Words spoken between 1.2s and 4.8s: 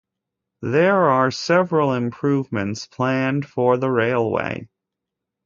several improvements planned for the railway.